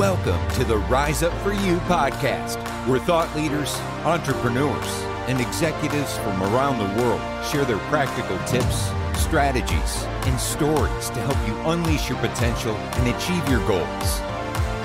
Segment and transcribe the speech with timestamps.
[0.00, 2.56] Welcome to the Rise Up For You podcast,
[2.88, 3.76] where thought leaders,
[4.06, 4.86] entrepreneurs,
[5.28, 8.90] and executives from around the world share their practical tips,
[9.22, 14.20] strategies, and stories to help you unleash your potential and achieve your goals.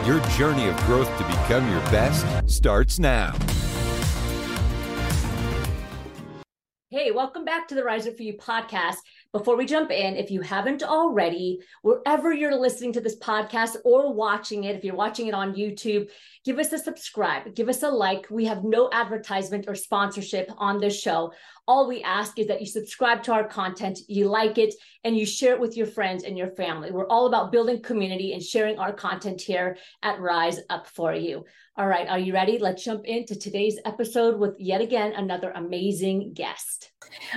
[0.05, 3.33] Your journey of growth to become your best starts now.
[6.89, 8.97] Hey, welcome back to the Rise Up For You podcast.
[9.31, 14.13] Before we jump in, if you haven't already, wherever you're listening to this podcast or
[14.13, 16.09] watching it, if you're watching it on YouTube,
[16.45, 18.27] give us a subscribe, give us a like.
[18.29, 21.33] We have no advertisement or sponsorship on this show.
[21.67, 25.25] All we ask is that you subscribe to our content, you like it, and you
[25.25, 26.91] share it with your friends and your family.
[26.91, 31.43] We're all about building community and sharing our content here at Rise Up For You.
[31.75, 32.57] All right, are you ready?
[32.57, 36.91] Let's jump into today's episode with yet again another amazing guest.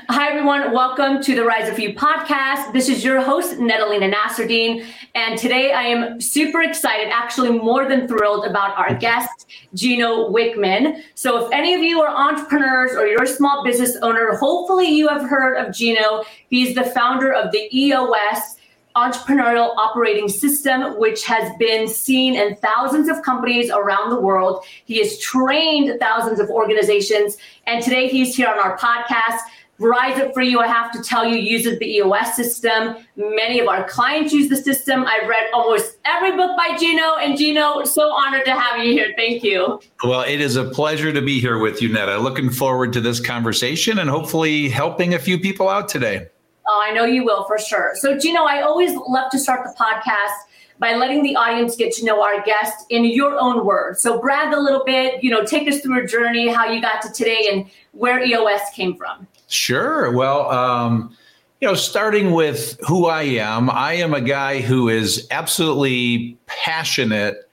[0.09, 0.73] Hi, everyone.
[0.73, 2.73] Welcome to the Rise of You podcast.
[2.73, 4.87] This is your host, Nedalina Nasruddin.
[5.15, 11.03] And today I am super excited, actually more than thrilled about our guest, Gino Wickman.
[11.15, 15.09] So if any of you are entrepreneurs or you're a small business owner, hopefully you
[15.09, 16.25] have heard of Gino.
[16.49, 18.57] He's the founder of the EOS
[18.99, 24.65] entrepreneurial operating system, which has been seen in thousands of companies around the world.
[24.87, 27.37] He has trained thousands of organizations.
[27.67, 29.39] And today he's here on our podcast.
[29.81, 32.97] Rise Up For You, I have to tell you, uses the EOS system.
[33.17, 35.05] Many of our clients use the system.
[35.05, 39.13] I've read almost every book by Gino, and Gino, so honored to have you here.
[39.17, 39.81] Thank you.
[40.03, 42.19] Well, it is a pleasure to be here with you, Netta.
[42.19, 46.27] Looking forward to this conversation and hopefully helping a few people out today.
[46.67, 47.93] Oh, I know you will for sure.
[47.95, 50.48] So, Gino, I always love to start the podcast
[50.79, 54.01] by letting the audience get to know our guest in your own words.
[54.01, 57.03] So, brag a little bit, you know, take us through a journey, how you got
[57.03, 59.27] to today, and where EOS came from.
[59.49, 60.13] Sure.
[60.13, 61.17] Well, um,
[61.61, 67.51] you know, starting with who I am, I am a guy who is absolutely passionate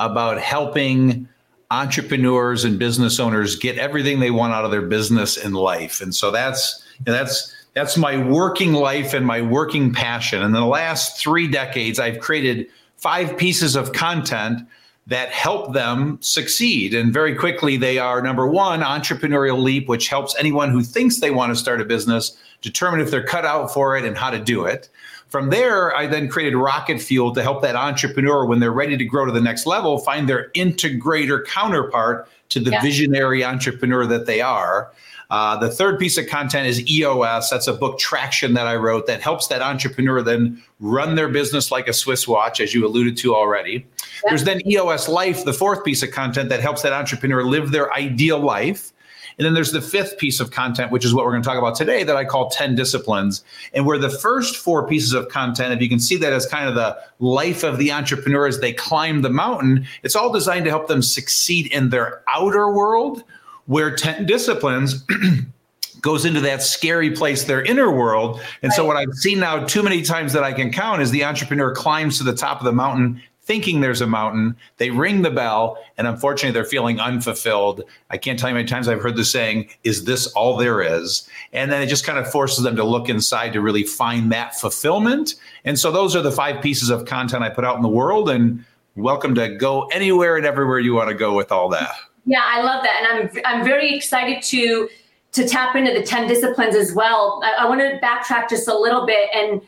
[0.00, 1.28] about helping
[1.70, 6.00] entrepreneurs and business owners get everything they want out of their business and life.
[6.00, 10.38] And so that's that's that's my working life and my working passion.
[10.38, 12.66] And in the last three decades, I've created
[12.96, 14.60] five pieces of content
[15.06, 16.94] that help them succeed.
[16.94, 21.32] And very quickly, they are number one, Entrepreneurial Leap, which helps anyone who thinks they
[21.32, 24.38] want to start a business determine if they're cut out for it and how to
[24.38, 24.88] do it.
[25.28, 29.04] From there, I then created Rocket Fuel to help that entrepreneur, when they're ready to
[29.04, 32.82] grow to the next level, find their integrator counterpart to the yeah.
[32.82, 34.92] visionary entrepreneur that they are.
[35.32, 37.48] Uh, the third piece of content is EOS.
[37.48, 41.70] That's a book traction that I wrote that helps that entrepreneur then run their business
[41.70, 43.86] like a Swiss watch, as you alluded to already.
[44.28, 47.90] There's then EOS Life, the fourth piece of content that helps that entrepreneur live their
[47.94, 48.92] ideal life.
[49.38, 51.56] And then there's the fifth piece of content, which is what we're going to talk
[51.56, 53.42] about today, that I call 10 disciplines.
[53.72, 56.68] And where the first four pieces of content, if you can see that as kind
[56.68, 60.70] of the life of the entrepreneur as they climb the mountain, it's all designed to
[60.70, 63.24] help them succeed in their outer world
[63.66, 65.04] where 10 disciplines
[66.00, 68.40] goes into that scary place, their inner world.
[68.62, 68.76] And right.
[68.76, 71.74] so, what I've seen now too many times that I can count is the entrepreneur
[71.74, 74.56] climbs to the top of the mountain thinking there's a mountain.
[74.76, 77.82] They ring the bell, and unfortunately, they're feeling unfulfilled.
[78.10, 80.80] I can't tell you how many times I've heard the saying, Is this all there
[80.80, 81.28] is?
[81.52, 84.54] And then it just kind of forces them to look inside to really find that
[84.54, 85.34] fulfillment.
[85.64, 88.28] And so, those are the five pieces of content I put out in the world.
[88.28, 88.64] And
[88.96, 91.94] welcome to go anywhere and everywhere you want to go with all that.
[92.24, 94.88] Yeah, I love that, and I'm I'm very excited to
[95.32, 97.40] to tap into the ten disciplines as well.
[97.44, 99.60] I, I want to backtrack just a little bit and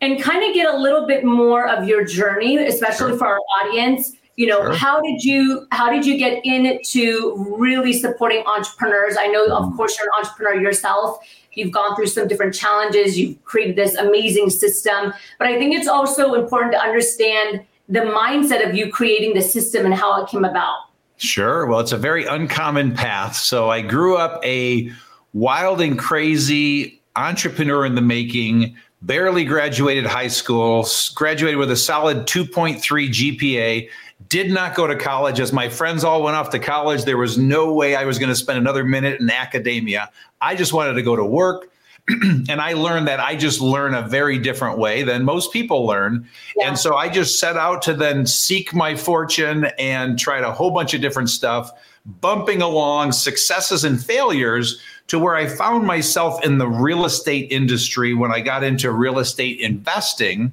[0.00, 3.18] and kind of get a little bit more of your journey, especially sure.
[3.18, 4.14] for our audience.
[4.36, 4.72] You know, sure.
[4.72, 9.16] how did you how did you get into really supporting entrepreneurs?
[9.18, 9.76] I know, of mm.
[9.76, 11.18] course, you're an entrepreneur yourself.
[11.54, 13.18] You've gone through some different challenges.
[13.18, 18.68] You've created this amazing system, but I think it's also important to understand the mindset
[18.68, 20.87] of you creating the system and how it came about.
[21.18, 21.66] Sure.
[21.66, 23.36] Well, it's a very uncommon path.
[23.36, 24.90] So I grew up a
[25.34, 32.26] wild and crazy entrepreneur in the making, barely graduated high school, graduated with a solid
[32.26, 33.88] 2.3 GPA,
[34.28, 37.04] did not go to college as my friends all went off to college.
[37.04, 40.10] There was no way I was going to spend another minute in academia.
[40.40, 41.70] I just wanted to go to work
[42.48, 46.26] and I learned that I just learn a very different way than most people learn.
[46.56, 46.68] Yeah.
[46.68, 50.70] And so I just set out to then seek my fortune and tried a whole
[50.70, 51.70] bunch of different stuff,
[52.06, 58.14] bumping along successes and failures to where I found myself in the real estate industry
[58.14, 60.52] when I got into real estate investing.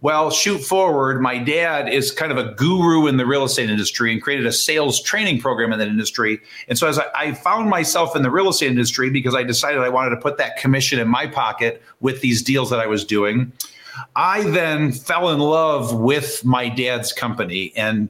[0.00, 4.12] Well, shoot forward, my dad is kind of a guru in the real estate industry
[4.12, 6.40] and created a sales training program in that industry.
[6.68, 9.80] And so as I, I, found myself in the real estate industry because I decided
[9.80, 13.04] I wanted to put that commission in my pocket with these deals that I was
[13.04, 13.52] doing,
[14.16, 18.08] I then fell in love with my dad's company and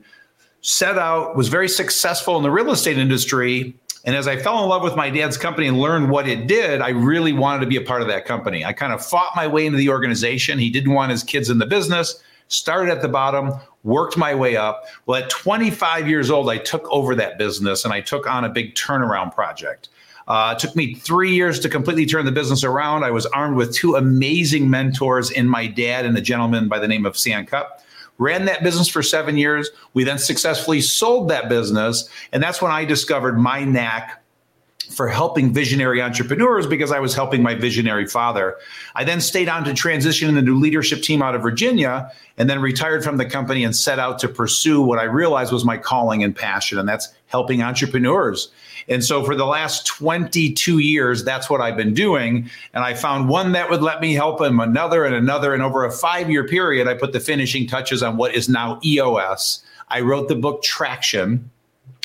[0.62, 3.74] set out, was very successful in the real estate industry.
[4.04, 6.80] And as I fell in love with my dad's company and learned what it did,
[6.80, 8.64] I really wanted to be a part of that company.
[8.64, 10.58] I kind of fought my way into the organization.
[10.58, 13.52] He didn't want his kids in the business, started at the bottom,
[13.84, 14.84] worked my way up.
[15.04, 18.48] Well, at 25 years old, I took over that business and I took on a
[18.48, 19.90] big turnaround project.
[20.28, 23.04] Uh, it took me three years to completely turn the business around.
[23.04, 26.88] I was armed with two amazing mentors in my dad and a gentleman by the
[26.88, 27.82] name of Sam Cupp.
[28.20, 29.70] Ran that business for seven years.
[29.94, 32.08] We then successfully sold that business.
[32.32, 34.22] And that's when I discovered my knack
[34.90, 38.56] for helping visionary entrepreneurs because I was helping my visionary father.
[38.94, 42.50] I then stayed on to transition in the new leadership team out of Virginia and
[42.50, 45.78] then retired from the company and set out to pursue what I realized was my
[45.78, 48.50] calling and passion, and that's helping entrepreneurs.
[48.88, 52.48] And so for the last 22 years, that's what I've been doing.
[52.74, 55.54] And I found one that would let me help him, another and another.
[55.54, 58.80] And over a five year period, I put the finishing touches on what is now
[58.84, 59.62] EOS.
[59.88, 61.50] I wrote the book Traction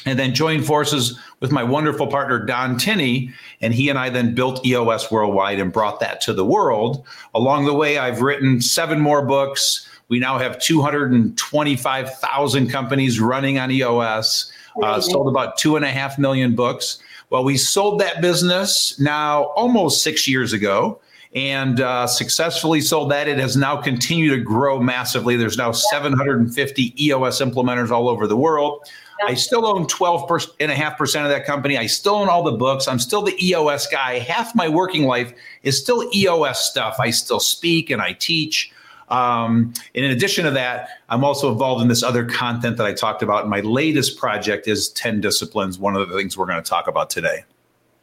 [0.05, 4.35] and then joined forces with my wonderful partner Don Tinney, and he and I then
[4.35, 7.03] built EOS Worldwide and brought that to the world.
[7.33, 9.89] Along the way, I've written seven more books.
[10.07, 14.51] We now have 225,000 companies running on EOS
[14.83, 16.99] uh, sold about two and a half million books.
[17.29, 20.99] Well, we sold that business now almost six years ago
[21.33, 23.27] and uh, successfully sold that.
[23.27, 25.35] It has now continued to grow massively.
[25.35, 28.87] There's now 750 EOS implementers all over the world.
[29.25, 31.77] I still own 12 and a half percent of that company.
[31.77, 32.87] I still own all the books.
[32.87, 34.19] I'm still the EOS guy.
[34.19, 35.33] Half my working life
[35.63, 36.97] is still EOS stuff.
[36.99, 38.71] I still speak and I teach.
[39.09, 42.93] Um, and in addition to that, I'm also involved in this other content that I
[42.93, 43.47] talked about.
[43.47, 47.09] My latest project is 10 disciplines, one of the things we're going to talk about
[47.09, 47.45] today.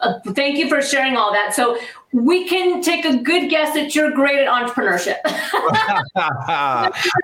[0.02, 1.54] Uh, thank you for sharing all that.
[1.54, 1.78] So
[2.12, 5.18] we can take a good guess that you're great at entrepreneurship.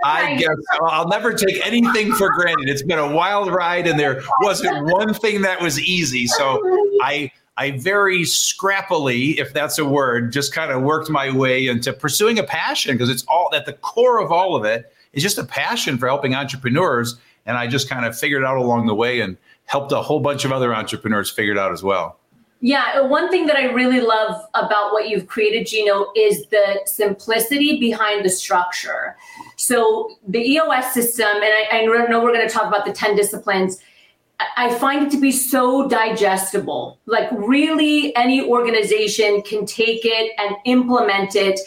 [0.04, 2.68] I guess I'll never take anything for granted.
[2.68, 6.28] It's been a wild ride, and there wasn't one thing that was easy.
[6.28, 6.60] So
[7.02, 11.92] I I very scrappily, if that's a word, just kind of worked my way into
[11.92, 15.38] pursuing a passion because it's all at the core of all of it is just
[15.38, 17.16] a passion for helping entrepreneurs.
[17.46, 20.44] And I just kind of figured out along the way and helped a whole bunch
[20.44, 22.20] of other entrepreneurs figure it out as well.
[22.60, 27.78] Yeah, one thing that I really love about what you've created, Gino, is the simplicity
[27.80, 29.16] behind the structure.
[29.56, 33.16] So the EOS system, and I, I know we're going to talk about the 10
[33.16, 33.80] disciplines
[34.56, 37.00] I find it to be so digestible.
[37.06, 41.58] Like, really, any organization can take it and implement it.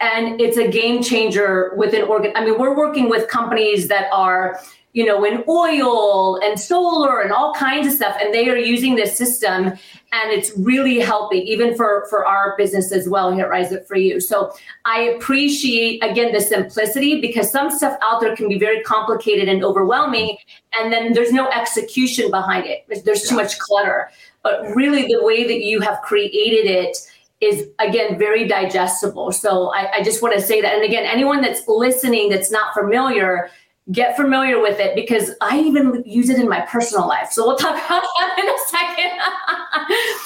[0.00, 2.32] And it's a game changer within organ.
[2.34, 4.60] I mean, we're working with companies that are
[4.96, 8.16] you know, in oil and solar and all kinds of stuff.
[8.18, 12.90] And they are using this system and it's really helping even for, for our business
[12.92, 14.20] as well here at Rise Up For You.
[14.20, 14.54] So
[14.86, 19.62] I appreciate, again, the simplicity because some stuff out there can be very complicated and
[19.62, 20.38] overwhelming.
[20.80, 23.04] And then there's no execution behind it.
[23.04, 24.10] There's too much clutter.
[24.42, 26.96] But really the way that you have created it
[27.42, 29.30] is again very digestible.
[29.30, 30.74] So I, I just want to say that.
[30.74, 33.50] And again, anyone that's listening that's not familiar,
[33.92, 37.30] get familiar with it because I even use it in my personal life.
[37.30, 38.58] So we'll talk about that in a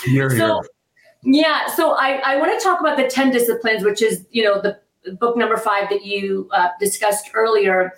[0.02, 0.14] second.
[0.14, 0.62] You're so,
[1.22, 1.42] here.
[1.42, 4.60] yeah, so I, I want to talk about the 10 disciplines, which is, you know,
[4.60, 4.80] the
[5.12, 7.94] book number five that you uh, discussed earlier.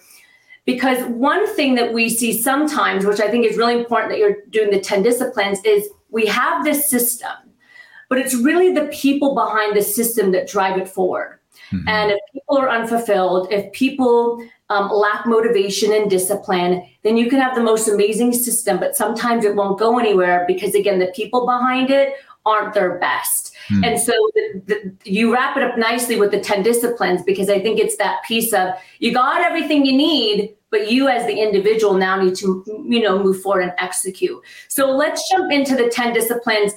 [0.65, 4.37] Because one thing that we see sometimes, which I think is really important that you're
[4.51, 7.33] doing the 10 disciplines, is we have this system,
[8.09, 11.41] but it's really the people behind the system that drive it forward.
[11.73, 11.89] Mm-hmm.
[11.89, 17.39] And if people are unfulfilled, if people um, lack motivation and discipline, then you can
[17.39, 21.45] have the most amazing system, but sometimes it won't go anywhere because, again, the people
[21.45, 22.15] behind it
[22.47, 23.55] aren't their best.
[23.69, 23.85] Hmm.
[23.85, 27.61] And so the, the, you wrap it up nicely with the 10 disciplines because I
[27.61, 31.95] think it's that piece of you got everything you need, but you as the individual
[31.95, 34.43] now need to, you know, move forward and execute.
[34.69, 36.73] So let's jump into the 10 disciplines.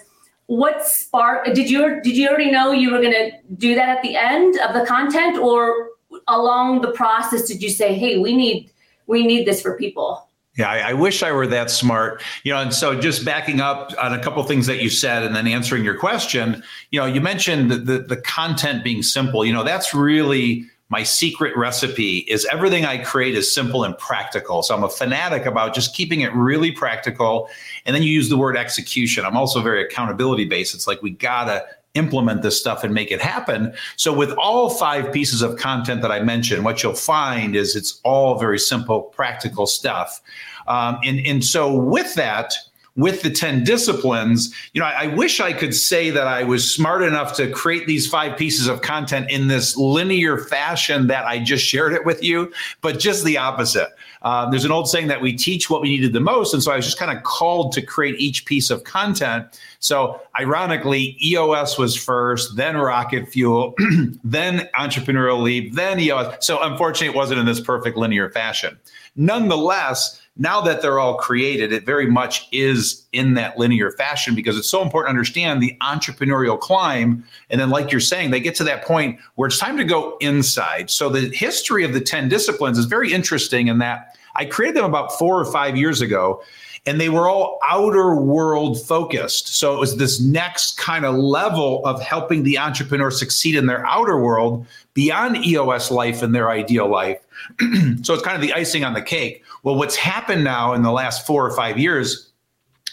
[0.47, 4.03] What spark did you did you already know you were going to do that at
[4.03, 5.94] the end of the content or
[6.27, 8.72] along the process did you say, hey, we need
[9.08, 10.27] we need this for people?
[10.58, 12.24] Yeah, I, I, wish I were that smart.
[12.44, 15.36] You know, and so just backing up on a couple things that you said and
[15.36, 19.46] then answering your question, you know, you mentioned the, the, the content being simple.
[19.46, 24.63] You know, that's really my secret recipe is everything I create is simple and practical.
[24.63, 27.50] So I'm a fanatic about just keeping it really practical.
[27.86, 29.25] And then you use the word execution.
[29.25, 30.74] I'm also very accountability based.
[30.74, 33.73] It's like we gotta implement this stuff and make it happen.
[33.95, 37.99] So, with all five pieces of content that I mentioned, what you'll find is it's
[38.03, 40.21] all very simple, practical stuff.
[40.67, 42.53] Um, and, and so, with that,
[42.95, 46.73] with the 10 disciplines, you know, I, I, wish I could say that I was
[46.73, 51.39] smart enough to create these five pieces of content in this linear fashion that I
[51.39, 53.89] just shared it with you, but just the opposite.
[54.25, 56.51] Um, there's an old saying that we teach what we needed the most.
[56.53, 59.46] And so I was just kind of called to create each piece of content.
[59.79, 63.75] So ironically, EOS was first, then Rocket Fuel,
[64.24, 66.44] then Entrepreneurial Leap, then EOS.
[66.44, 68.79] So unfortunately, it wasn't in this perfect linear fashion.
[69.15, 74.57] Nonetheless, now that they're all created, it very much is in that linear fashion because
[74.57, 77.24] it's so important to understand the entrepreneurial climb.
[77.50, 80.17] And then, like you're saying, they get to that point where it's time to go
[80.19, 80.89] inside.
[80.89, 84.86] So, the history of the 10 disciplines is very interesting in that I created them
[84.86, 86.41] about four or five years ago
[86.86, 89.55] and they were all outer world focused.
[89.55, 93.86] So it was this next kind of level of helping the entrepreneur succeed in their
[93.86, 97.19] outer world beyond EOS life and their ideal life.
[98.04, 99.44] so it's kind of the icing on the cake.
[99.63, 102.32] Well, what's happened now in the last four or five years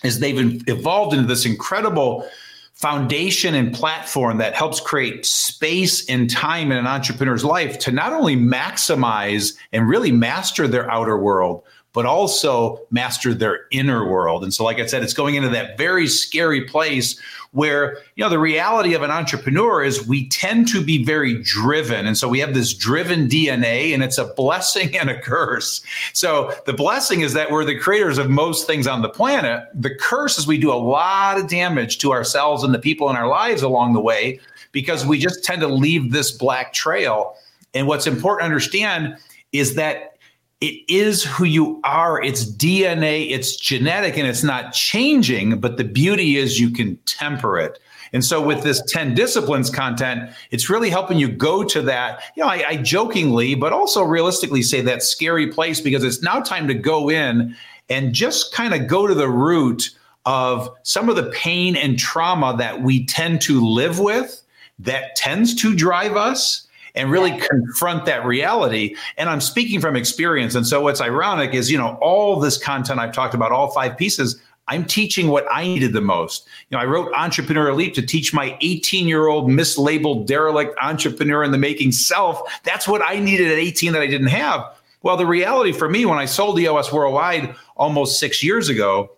[0.05, 2.29] is they've evolved into this incredible
[2.75, 8.13] foundation and platform that helps create space and time in an entrepreneur's life to not
[8.13, 14.43] only maximize and really master their outer world, but also master their inner world.
[14.43, 17.21] And so, like I said, it's going into that very scary place
[17.53, 22.07] where, you know, the reality of an entrepreneur is we tend to be very driven.
[22.07, 25.83] And so we have this driven DNA, and it's a blessing and a curse.
[26.15, 29.65] So the blessing is that we're the creators of most things on the planet.
[29.75, 33.17] The curse is we do a lot of damage to ourselves and the people in
[33.17, 34.41] our lives along the way
[34.73, 37.37] because we just tend to leave this black trail.
[37.75, 39.19] And what's important to understand
[39.53, 40.12] is that
[40.62, 42.23] it is who you are.
[42.23, 45.59] It's DNA, it's genetic, and it's not changing.
[45.59, 47.81] But the beauty is you can temper it.
[48.12, 52.45] And so with this 10 disciplines content, it's really helping you go to that, you
[52.45, 56.69] know, I, I jokingly, but also realistically say that scary place because it's now time
[56.69, 57.57] to go in
[57.88, 59.90] and just kind of go to the root
[60.26, 64.42] of some of the pain and trauma that we tend to live with
[64.78, 68.97] that tends to drive us and really confront that reality.
[69.17, 70.55] And I'm speaking from experience.
[70.55, 73.97] And so what's ironic is, you know, all this content I've talked about, all five
[73.97, 76.47] pieces, I'm teaching what I needed the most.
[76.71, 81.43] You know, I wrote Entrepreneur Leap to teach my 18 year old mislabeled derelict entrepreneur
[81.43, 82.41] in the making self.
[82.63, 84.65] That's what I needed at 18 that I didn't have.
[85.03, 89.11] Well, the reality for me, when I sold EOS Worldwide almost six years ago,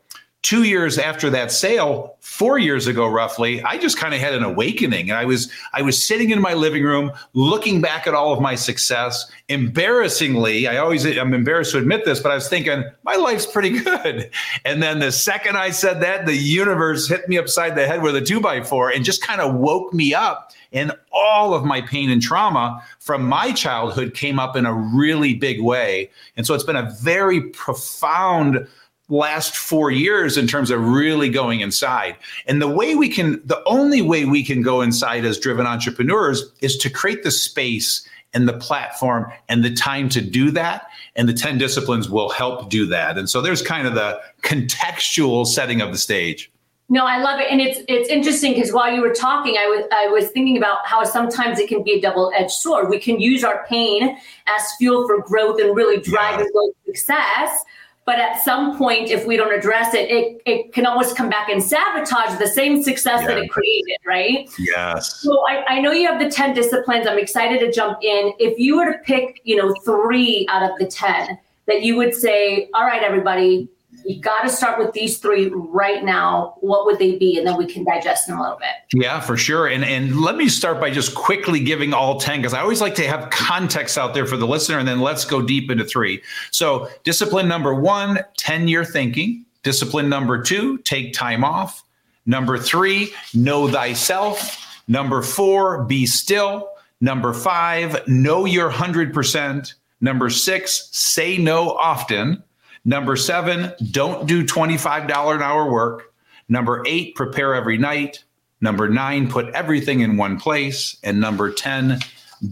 [0.44, 4.44] two years after that sale four years ago roughly i just kind of had an
[4.44, 5.08] awakening.
[5.10, 8.40] And i was i was sitting in my living room looking back at all of
[8.40, 9.30] my success.
[9.48, 13.70] Embarrassingly i always i'm embarrassed to admit this but i was thinking my life's pretty
[13.70, 14.30] good.
[14.66, 18.14] And then the second i said that the universe hit me upside the head with
[18.14, 20.52] a two by four and just kind of woke me up.
[20.74, 25.32] And all of my pain and trauma from my childhood came up in a really
[25.32, 26.10] big way.
[26.36, 28.66] And so it's been a very profound
[29.08, 32.16] last four years in terms of really going inside.
[32.46, 36.52] And the way we can, the only way we can go inside as driven entrepreneurs
[36.61, 40.88] is to create the space and the platform and the time to do that.
[41.16, 43.16] And the 10 disciplines will help do that.
[43.18, 46.50] And so there's kind of the contextual setting of the stage.
[46.90, 49.87] No, I love it, and it's it's interesting because while you were talking, I was
[49.90, 52.90] I was thinking about how sometimes it can be a double edged sword.
[52.90, 56.70] We can use our pain as fuel for growth and really drive yeah.
[56.84, 57.64] success,
[58.06, 61.49] but at some point, if we don't address it, it, it can always come back
[61.49, 63.28] and sabotage the same success yeah.
[63.28, 64.49] that it created, right?
[64.58, 65.20] Yes.
[65.20, 67.06] So I, I know you have the 10 disciplines.
[67.06, 68.34] I'm excited to jump in.
[68.38, 72.14] If you were to pick, you know, three out of the 10 that you would
[72.14, 73.70] say, all right, everybody,
[74.04, 76.56] you got to start with these three right now.
[76.61, 77.38] What would they be?
[77.38, 79.00] And then we can digest them a little bit.
[79.00, 79.66] Yeah, for sure.
[79.66, 82.94] And and let me start by just quickly giving all 10 because I always like
[82.96, 84.78] to have context out there for the listener.
[84.78, 86.23] And then let's go deep into three.
[86.50, 89.44] So, discipline number one 10 year thinking.
[89.62, 91.82] Discipline number two, take time off.
[92.26, 94.82] Number three, know thyself.
[94.88, 96.68] Number four, be still.
[97.00, 99.75] Number five, know your 100%.
[100.00, 102.42] Number six, say no often.
[102.84, 106.12] Number seven, don't do $25 an hour work.
[106.48, 108.24] Number eight, prepare every night.
[108.60, 110.96] Number nine, put everything in one place.
[111.02, 111.98] And number 10,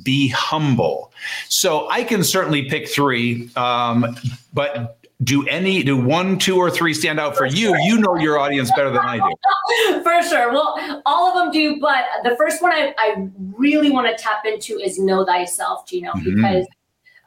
[0.03, 1.13] be humble.
[1.49, 4.17] So I can certainly pick three, um,
[4.53, 7.77] but do any, do one, two, or three stand out for you?
[7.83, 10.03] You know your audience better than I do.
[10.03, 10.53] for sure.
[10.53, 14.45] Well, all of them do, but the first one I, I really want to tap
[14.45, 16.35] into is know thyself, Gino, mm-hmm.
[16.35, 16.67] because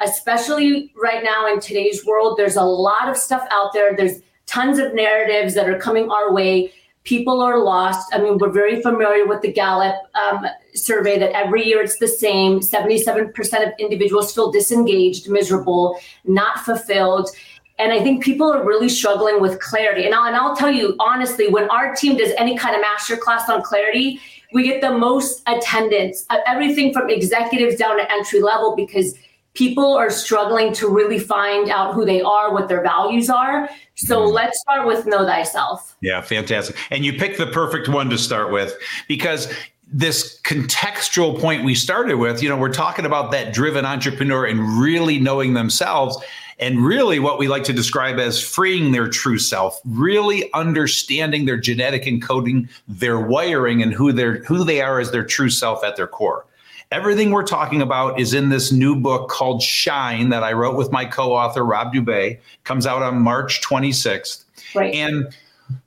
[0.02, 2.38] especially right now in today's world.
[2.38, 3.96] There's a lot of stuff out there.
[3.96, 6.74] There's tons of narratives that are coming our way.
[7.04, 8.14] People are lost.
[8.14, 12.08] I mean, we're very familiar with the Gallup um, survey that every year it's the
[12.08, 13.32] same 77%
[13.68, 17.30] of individuals feel disengaged, miserable, not fulfilled.
[17.78, 20.06] And I think people are really struggling with clarity.
[20.06, 23.50] And I'll, and I'll tell you honestly, when our team does any kind of masterclass
[23.50, 24.20] on clarity,
[24.54, 29.16] we get the most attendance, uh, everything from executives down to entry level, because
[29.56, 33.70] people are struggling to really find out who they are, what their values are.
[33.96, 34.34] So mm-hmm.
[34.34, 35.96] let's start with know thyself.
[36.02, 36.76] Yeah, fantastic.
[36.92, 39.52] And you picked the perfect one to start with because
[39.88, 44.60] this contextual point we started with, you know, we're talking about that driven entrepreneur and
[44.80, 46.18] really knowing themselves
[46.60, 51.58] and really what we like to describe as freeing their true self, really understanding their
[51.58, 55.96] genetic encoding, their wiring and who they're who they are as their true self at
[55.96, 56.46] their core.
[56.92, 60.92] Everything we're talking about is in this new book called Shine that I wrote with
[60.92, 62.40] my co-author Rob Dube.
[62.64, 64.46] Comes out on March 26th.
[64.74, 64.94] Right.
[64.94, 65.36] And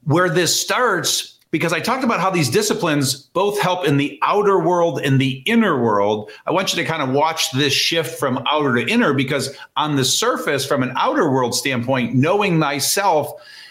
[0.05, 4.59] where this starts because I talked about how these disciplines both help in the outer
[4.59, 6.31] world and the inner world.
[6.47, 9.97] I want you to kind of watch this shift from outer to inner because, on
[9.97, 13.31] the surface, from an outer world standpoint, knowing thyself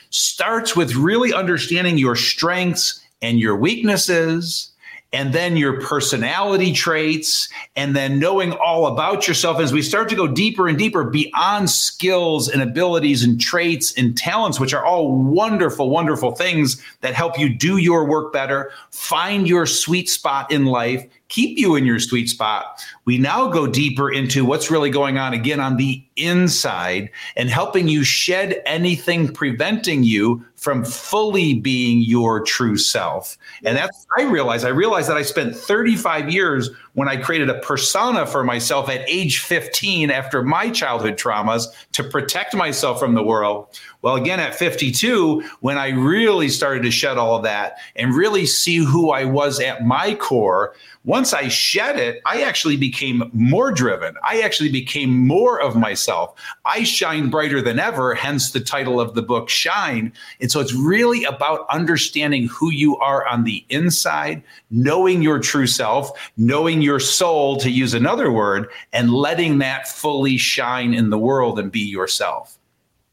[0.09, 4.71] starts with really understanding your strengths and your weaknesses
[5.13, 9.59] and then your personality traits, and then knowing all about yourself.
[9.59, 14.17] As we start to go deeper and deeper beyond skills and abilities and traits and
[14.17, 19.47] talents, which are all wonderful, wonderful things that help you do your work better, find
[19.47, 22.83] your sweet spot in life, keep you in your sweet spot.
[23.05, 27.87] We now go deeper into what's really going on again on the inside and helping
[27.87, 33.37] you shed anything preventing you from fully being your true self.
[33.63, 37.59] And that's, I realize, I realized that I spent 35 years when I created a
[37.59, 43.21] persona for myself at age 15 after my childhood traumas to protect myself from the
[43.21, 43.67] world.
[44.01, 48.47] Well, again, at 52, when I really started to shed all of that and really
[48.47, 50.73] see who I was at my core,
[51.17, 54.13] once I shed it, I actually became more driven.
[54.23, 56.35] I actually became more of myself.
[56.63, 60.13] I shine brighter than ever, hence the title of the book, Shine.
[60.39, 65.65] And so it's really about understanding who you are on the inside, knowing your true
[65.65, 71.17] self, knowing your soul, to use another word, and letting that fully shine in the
[71.17, 72.59] world and be yourself.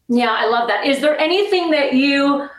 [0.08, 0.86] Yeah, I love that.
[0.86, 2.50] Is there anything that you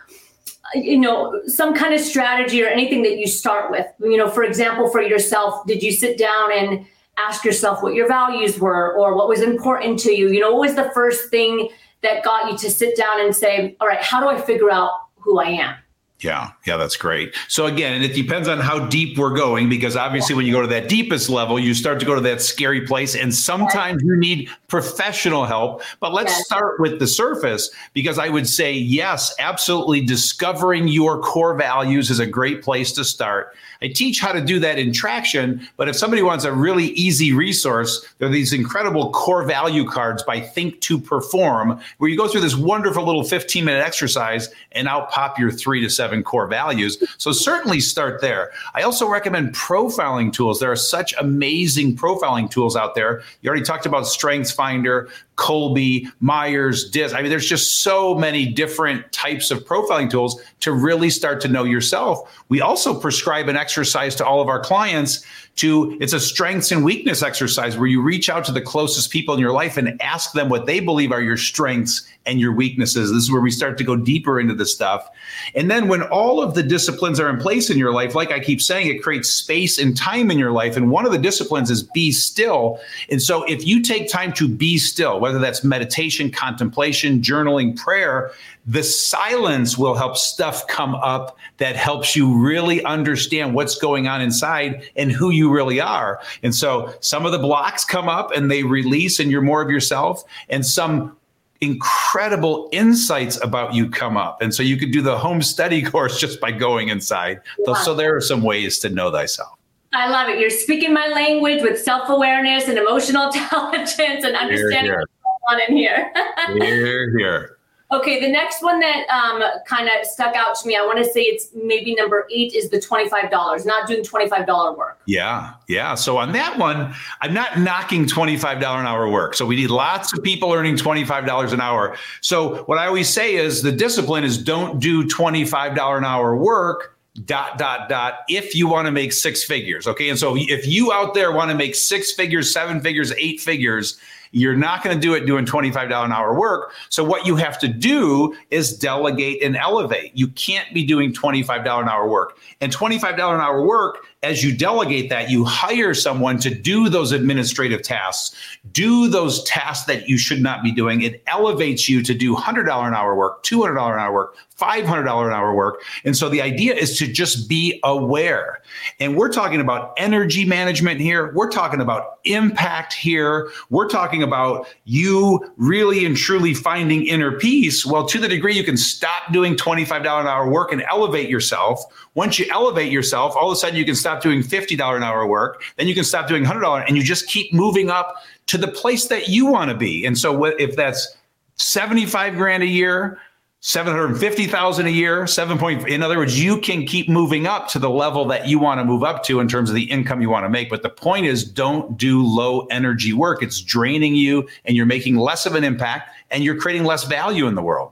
[0.73, 3.85] you know some kind of strategy or anything that you start with.
[3.99, 6.85] You know for example for yourself did you sit down and
[7.17, 10.29] ask yourself what your values were or what was important to you?
[10.29, 11.69] You know what was the first thing
[12.05, 14.91] that got you to sit down and say all right how do i figure out
[15.17, 15.75] who i am
[16.21, 17.35] yeah, yeah, that's great.
[17.49, 20.61] So again, and it depends on how deep we're going because obviously when you go
[20.61, 24.15] to that deepest level, you start to go to that scary place and sometimes you
[24.15, 25.83] need professional help.
[25.99, 26.45] But let's yes.
[26.45, 32.19] start with the surface because I would say yes, absolutely discovering your core values is
[32.19, 33.53] a great place to start.
[33.81, 37.33] I teach how to do that in traction, but if somebody wants a really easy
[37.33, 42.55] resource, there are these incredible core value cards by Think2Perform, where you go through this
[42.55, 47.01] wonderful little 15 minute exercise and out pop your three to seven core values.
[47.17, 48.51] So certainly start there.
[48.75, 50.59] I also recommend profiling tools.
[50.59, 53.23] There are such amazing profiling tools out there.
[53.41, 57.15] You already talked about Strengths Finder, Kolbe, Myers, DISC.
[57.15, 61.47] I mean, there's just so many different types of profiling tools to really start to
[61.47, 62.43] know yourself.
[62.49, 66.83] We also prescribe an exercise to all of our clients to it's a strengths and
[66.83, 70.33] weakness exercise where you reach out to the closest people in your life and ask
[70.33, 73.11] them what they believe are your strengths and your weaknesses.
[73.11, 75.07] This is where we start to go deeper into the stuff.
[75.53, 78.39] And then when all of the disciplines are in place in your life, like I
[78.39, 80.75] keep saying, it creates space and time in your life.
[80.75, 82.79] And one of the disciplines is be still.
[83.09, 88.31] And so if you take time to be still, whether that's meditation, contemplation, journaling, prayer,
[88.65, 94.21] the silence will help stuff come up that helps you really understand what's going on
[94.21, 96.19] inside and who you really are.
[96.41, 99.69] And so some of the blocks come up and they release and you're more of
[99.69, 101.15] yourself and some
[101.61, 104.41] incredible insights about you come up.
[104.41, 107.41] And so you could do the home study course just by going inside.
[107.65, 107.73] Yeah.
[107.75, 109.57] So there are some ways to know thyself.
[109.93, 110.39] I love it.
[110.39, 114.99] You're speaking my language with self awareness and emotional intelligence and understanding here, here.
[114.99, 116.11] what's going on in here.
[116.59, 117.54] here, here.
[117.95, 121.05] Okay, the next one that um, kind of stuck out to me, I want to
[121.05, 124.99] say it's maybe number eight is the $25, not doing $25 work.
[125.05, 125.95] Yeah, yeah.
[125.95, 129.33] So on that one, I'm not knocking $25 an hour work.
[129.33, 131.95] So we need lots of people earning $25 an hour.
[132.19, 136.97] So what I always say is the discipline is don't do $25 an hour work
[137.23, 140.91] dot dot dot if you want to make six figures okay and so if you
[140.91, 143.97] out there want to make six figures seven figures eight figures
[144.35, 146.73] You're not going to do it doing $25 an hour work.
[146.89, 150.11] So what you have to do is delegate and elevate.
[150.13, 152.37] You can't be doing $25 an hour work.
[152.59, 157.11] And $25 an hour work as you delegate that, you hire someone to do those
[157.11, 158.35] administrative tasks,
[158.71, 161.01] do those tasks that you should not be doing.
[161.01, 165.33] It elevates you to do $100 an hour work, $200 an hour work, $500 an
[165.33, 165.81] hour work.
[166.05, 168.61] And so the idea is to just be aware.
[168.99, 171.33] And we're talking about energy management here.
[171.33, 173.51] We're talking about impact here.
[173.69, 177.85] We're talking about you really and truly finding inner peace.
[177.85, 181.83] Well, to the degree you can stop doing $25 an hour work and elevate yourself.
[182.13, 185.25] Once you elevate yourself, all of a sudden you can stop doing $50 an hour
[185.25, 185.63] work.
[185.77, 189.07] Then you can stop doing $100 and you just keep moving up to the place
[189.07, 190.05] that you want to be.
[190.05, 191.17] And so if that's
[191.55, 193.17] 75 grand a year,
[193.61, 197.89] 750,000 a year, 7 point in other words, you can keep moving up to the
[197.89, 200.45] level that you want to move up to in terms of the income you want
[200.45, 203.41] to make, but the point is don't do low energy work.
[203.41, 207.47] It's draining you and you're making less of an impact and you're creating less value
[207.47, 207.91] in the world.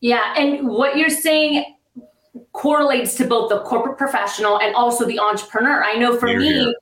[0.00, 1.73] Yeah, and what you're saying
[2.52, 5.84] correlates to both the corporate professional and also the entrepreneur.
[5.84, 6.74] I know for here, me here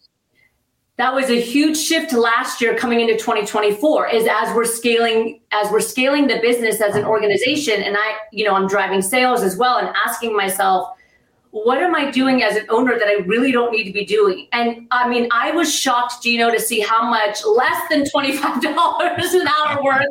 [1.02, 5.70] that was a huge shift last year coming into 2024 is as we're scaling as
[5.70, 7.10] we're scaling the business as an uh-huh.
[7.10, 10.96] organization and i you know i'm driving sales as well and asking myself
[11.52, 14.48] what am i doing as an owner that i really don't need to be doing
[14.52, 18.64] and i mean i was shocked gino to see how much less than $25
[19.40, 20.06] an hour worth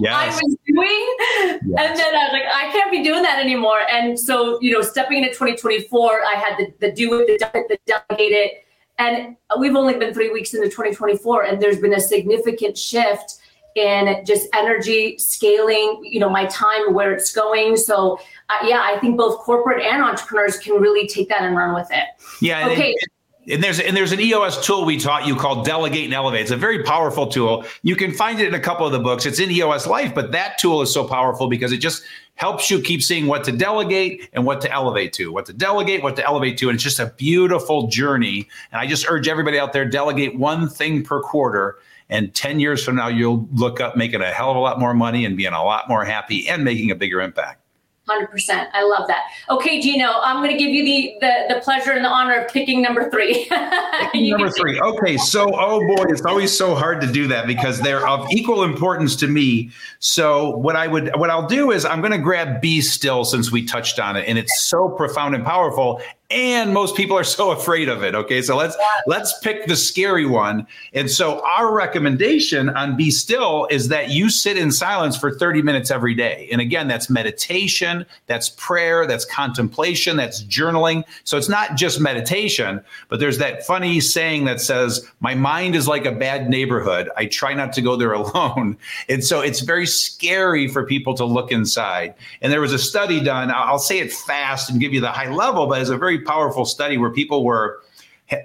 [0.00, 0.12] yes.
[0.12, 1.60] i was doing yes.
[1.62, 4.82] and then i was like i can't be doing that anymore and so you know
[4.82, 8.64] stepping into 2024 i had the, the do it the, the delegate it
[8.98, 13.38] and we've only been three weeks into 2024, and there's been a significant shift
[13.74, 17.76] in just energy scaling, you know, my time, where it's going.
[17.76, 21.74] So, uh, yeah, I think both corporate and entrepreneurs can really take that and run
[21.74, 22.04] with it.
[22.40, 22.68] Yeah.
[22.68, 22.90] Okay.
[22.90, 23.10] And,
[23.46, 26.42] and there's and there's an EOS tool we taught you called Delegate and Elevate.
[26.42, 27.64] It's a very powerful tool.
[27.82, 29.26] You can find it in a couple of the books.
[29.26, 32.04] It's in EOS Life, but that tool is so powerful because it just
[32.36, 36.02] helps you keep seeing what to delegate and what to elevate to, what to delegate,
[36.02, 36.68] what to elevate to.
[36.68, 38.48] And it's just a beautiful journey.
[38.72, 41.78] And I just urge everybody out there delegate one thing per quarter.
[42.14, 44.94] And 10 years from now, you'll look up making a hell of a lot more
[44.94, 47.60] money and being a lot more happy and making a bigger impact.
[48.08, 48.68] 100%.
[48.72, 49.24] I love that.
[49.50, 52.52] Okay, Gino, I'm going to give you the, the, the pleasure and the honor of
[52.52, 53.48] picking number three.
[54.14, 54.78] number three.
[54.78, 58.62] Okay, so, oh boy, it's always so hard to do that because they're of equal
[58.62, 59.70] importance to me.
[59.98, 63.50] So, what I would, what I'll do is I'm going to grab Be Still since
[63.50, 66.00] we touched on it and it's so profound and powerful
[66.30, 68.42] and most people are so afraid of it okay?
[68.42, 70.66] So let's let's pick the scary one.
[70.92, 75.62] And so our recommendation on be still is that you sit in silence for 30
[75.62, 76.48] minutes every day.
[76.52, 81.04] And again that's meditation that's prayer that's contemplation that's journaling.
[81.24, 85.88] So it's not just meditation but there's that funny saying that says my mind is
[85.88, 87.08] like a bad neighborhood.
[87.16, 88.76] I try not to go there alone.
[89.08, 92.14] And so it's very scary for people to look inside.
[92.42, 95.30] And there was a study done i'll say it fast and give you the high
[95.30, 97.82] level but it's a very very powerful study where people were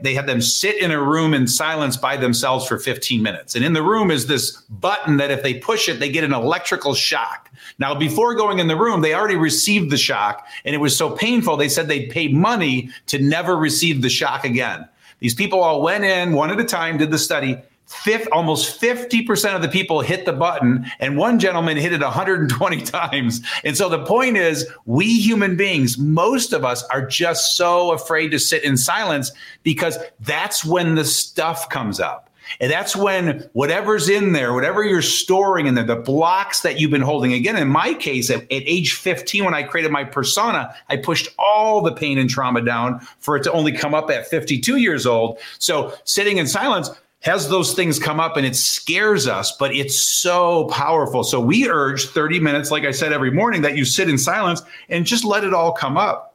[0.02, 3.56] they had them sit in a room in silence by themselves for 15 minutes.
[3.56, 6.34] And in the room is this button that if they push it, they get an
[6.34, 7.50] electrical shock.
[7.80, 11.12] Now, before going in the room, they already received the shock and it was so
[11.12, 14.88] painful, they said they'd pay money to never receive the shock again.
[15.20, 17.58] These people all went in one at a time, did the study,
[17.90, 22.82] fifth, almost 50% of the people hit the button, and one gentleman hit it 120
[22.84, 23.42] times.
[23.64, 28.30] And so the point is, we human beings, most of us are just so afraid
[28.30, 29.32] to sit in silence
[29.64, 32.30] because that's when the stuff comes up.
[32.60, 36.90] And that's when whatever's in there, whatever you're storing in there, the blocks that you've
[36.90, 37.34] been holding.
[37.34, 41.30] Again, in my case, at, at, age 15, when I created my persona, I pushed
[41.38, 45.06] all the pain and trauma down for it to only come up at 52 years
[45.06, 45.38] old.
[45.60, 46.90] So sitting in silence,
[47.22, 51.24] has those things come up and it scares us, but it's so powerful.
[51.24, 54.62] So we urge 30 minutes, like I said, every morning that you sit in silence
[54.88, 56.30] and just let it all come up.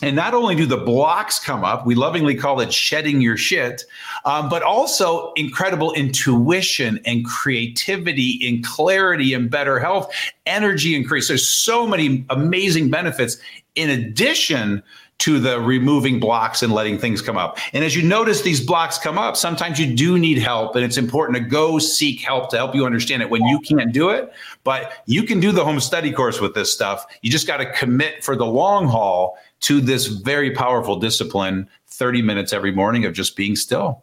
[0.00, 3.84] And not only do the blocks come up, we lovingly call it shedding your shit,
[4.24, 10.12] um, but also incredible intuition and creativity and clarity and better health,
[10.46, 11.26] energy increase.
[11.26, 13.38] There's so many amazing benefits
[13.74, 14.84] in addition
[15.18, 17.58] to the removing blocks and letting things come up.
[17.72, 20.96] And as you notice these blocks come up, sometimes you do need help, and it's
[20.96, 24.32] important to go seek help to help you understand it when you can't do it.
[24.62, 27.04] But you can do the home study course with this stuff.
[27.22, 32.22] You just got to commit for the long haul to this very powerful discipline 30
[32.22, 34.02] minutes every morning of just being still.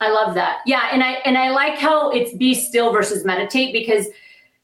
[0.00, 0.60] I love that.
[0.64, 4.06] Yeah, and I and I like how it's be still versus meditate because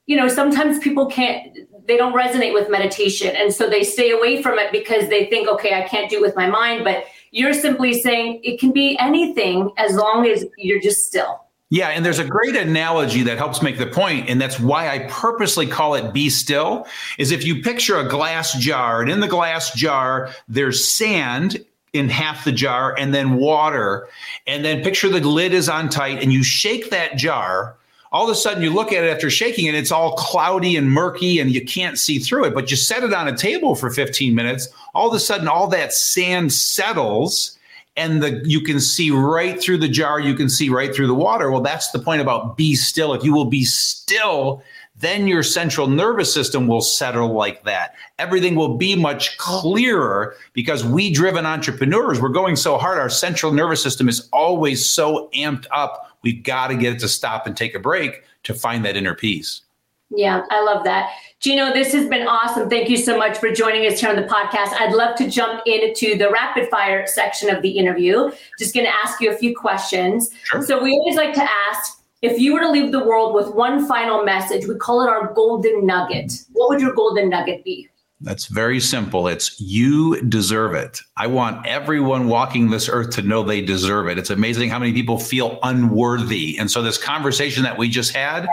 [0.07, 4.41] you know, sometimes people can't they don't resonate with meditation and so they stay away
[4.41, 7.53] from it because they think okay i can't do it with my mind but you're
[7.53, 12.19] simply saying it can be anything as long as you're just still Yeah, and there's
[12.19, 16.13] a great analogy that helps make the point, and that's why I purposely call it
[16.13, 16.85] be still.
[17.17, 22.07] Is if you picture a glass jar, and in the glass jar, there's sand in
[22.09, 24.07] half the jar and then water,
[24.45, 27.75] and then picture the lid is on tight, and you shake that jar.
[28.15, 30.89] All of a sudden, you look at it after shaking it, it's all cloudy and
[30.89, 32.53] murky, and you can't see through it.
[32.53, 35.67] But you set it on a table for 15 minutes, all of a sudden, all
[35.67, 37.57] that sand settles
[37.97, 41.15] and the you can see right through the jar you can see right through the
[41.15, 44.61] water well that's the point about be still if you will be still
[44.97, 50.83] then your central nervous system will settle like that everything will be much clearer because
[50.83, 55.65] we driven entrepreneurs we're going so hard our central nervous system is always so amped
[55.71, 58.97] up we've got to get it to stop and take a break to find that
[58.97, 59.61] inner peace
[60.09, 61.11] yeah, I love that.
[61.39, 62.69] Gino, this has been awesome.
[62.69, 64.73] Thank you so much for joining us here on the podcast.
[64.73, 68.31] I'd love to jump into the rapid fire section of the interview.
[68.59, 70.31] Just going to ask you a few questions.
[70.43, 70.61] Sure.
[70.61, 73.87] So, we always like to ask if you were to leave the world with one
[73.87, 76.33] final message, we call it our golden nugget.
[76.53, 77.89] What would your golden nugget be?
[78.21, 79.27] That's very simple.
[79.27, 81.01] It's you deserve it.
[81.17, 84.17] I want everyone walking this earth to know they deserve it.
[84.17, 86.57] It's amazing how many people feel unworthy.
[86.57, 88.47] And so, this conversation that we just had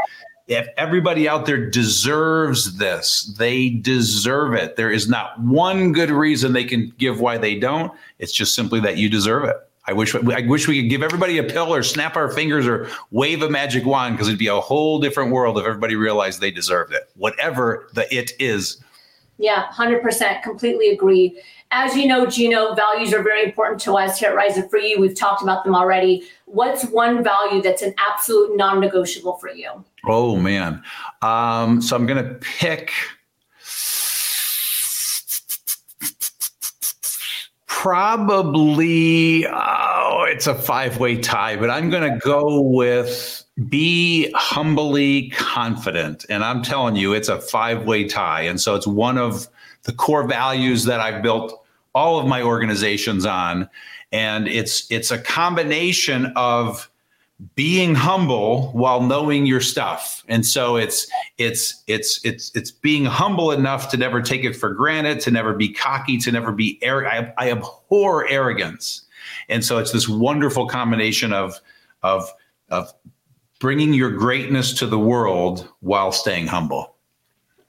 [0.48, 4.76] if everybody out there deserves this, they deserve it.
[4.76, 7.92] There is not one good reason they can give why they don't.
[8.18, 9.56] It's just simply that you deserve it.
[9.84, 12.88] I wish I wish we could give everybody a pill or snap our fingers or
[13.10, 16.52] wave a magic wand because it'd be a whole different world if everybody realized they
[16.52, 18.81] deserved it, whatever the it is.
[19.42, 21.36] Yeah, 100% completely agree.
[21.72, 24.78] As you know, Gino, values are very important to us here at Rise Up For
[24.78, 25.00] You.
[25.00, 26.22] We've talked about them already.
[26.44, 29.84] What's one value that's an absolute non negotiable for you?
[30.06, 30.80] Oh, man.
[31.22, 32.92] Um, so I'm going to pick
[37.66, 39.71] probably, oh,
[40.32, 46.24] it's a five way tie, but I'm going to go with be humbly confident.
[46.28, 48.40] And I'm telling you, it's a five way tie.
[48.42, 49.46] And so it's one of
[49.84, 51.62] the core values that I've built
[51.94, 53.68] all of my organizations on
[54.12, 56.88] and it's it's a combination of
[57.54, 63.50] being humble while knowing your stuff and so it's it's it's it's it's being humble
[63.50, 67.34] enough to never take it for granted to never be cocky to never be arrogant
[67.36, 69.02] I, I abhor arrogance
[69.48, 71.60] and so it's this wonderful combination of
[72.02, 72.30] of
[72.68, 72.92] of
[73.60, 76.92] bringing your greatness to the world while staying humble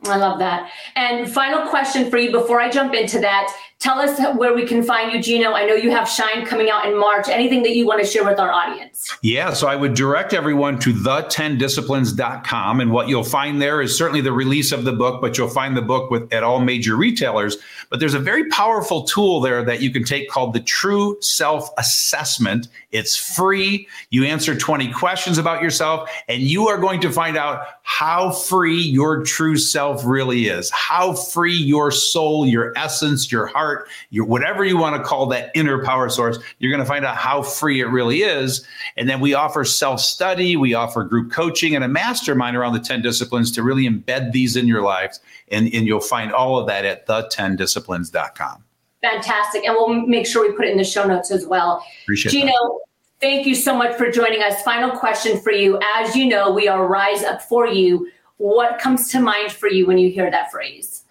[0.05, 0.69] I love that.
[0.95, 3.55] And final question for you before I jump into that.
[3.83, 5.51] Tell us where we can find you, Gino.
[5.51, 7.27] I know you have Shine coming out in March.
[7.27, 9.13] Anything that you want to share with our audience?
[9.21, 12.79] Yeah, so I would direct everyone to the10disciplines.com.
[12.79, 15.75] And what you'll find there is certainly the release of the book, but you'll find
[15.75, 17.57] the book with at all major retailers.
[17.89, 21.69] But there's a very powerful tool there that you can take called the True Self
[21.77, 22.69] Assessment.
[22.93, 23.85] It's free.
[24.11, 28.81] You answer 20 questions about yourself, and you are going to find out how free
[28.81, 34.25] your true self really is, how free your soul, your essence, your heart, heart, your
[34.25, 37.41] whatever you want to call that inner power source, you're going to find out how
[37.41, 38.65] free it really is.
[38.97, 42.79] And then we offer self study, we offer group coaching, and a mastermind around the
[42.79, 45.19] 10 disciplines to really embed these in your lives.
[45.51, 48.63] And, and you'll find all of that at the10disciplines.com.
[49.01, 49.65] Fantastic.
[49.65, 51.85] And we'll make sure we put it in the show notes as well.
[52.03, 52.79] Appreciate Gino, that.
[53.19, 54.61] Thank you so much for joining us.
[54.63, 55.79] Final question for you.
[55.95, 58.09] As you know, we are Rise Up for You.
[58.37, 61.02] What comes to mind for you when you hear that phrase?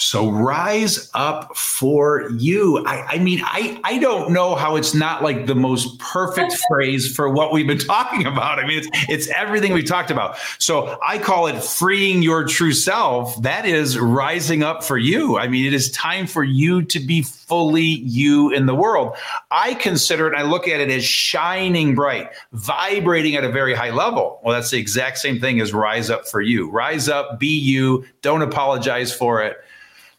[0.00, 2.82] So rise up for you.
[2.86, 7.14] I, I, mean, I, I don't know how it's not like the most perfect phrase
[7.14, 8.58] for what we've been talking about.
[8.58, 10.38] I mean, it's, it's everything we talked about.
[10.58, 13.40] So I call it freeing your true self.
[13.42, 15.36] That is rising up for you.
[15.36, 19.14] I mean, it is time for you to be fully you in the world.
[19.50, 23.90] I consider it, I look at it as shining bright, vibrating at a very high
[23.90, 24.40] level.
[24.42, 26.70] Well, that's the exact same thing as rise up for you.
[26.70, 29.58] Rise up, be you, don't apologize for it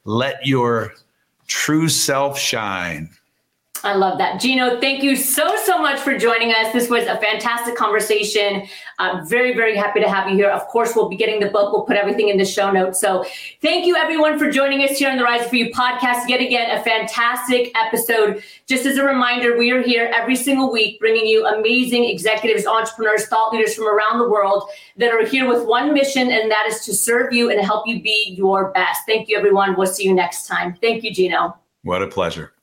[0.06, 0.94] let your
[1.48, 3.10] true self shine.
[3.84, 4.40] I love that.
[4.40, 6.72] Gino, thank you so, so much for joining us.
[6.72, 8.68] This was a fantastic conversation.
[9.00, 10.50] I'm very, very happy to have you here.
[10.50, 11.74] Of course, we'll be getting the book.
[11.74, 13.00] We'll put everything in the show notes.
[13.00, 13.26] So
[13.62, 16.30] thank you, everyone, for joining us here on the Rise for You podcast.
[16.30, 18.44] Yet again, a fantastic episode.
[18.68, 23.26] Just as a reminder, we are here every single week bringing you amazing executives, entrepreneurs,
[23.26, 26.86] thought leaders from around the world that are here with one mission, and that is
[26.86, 29.02] to serve you and help you be your best.
[29.08, 29.76] Thank you, everyone.
[29.76, 30.76] We'll see you next time.
[30.82, 31.58] Thank you, Gino.
[31.82, 32.54] What a pleasure.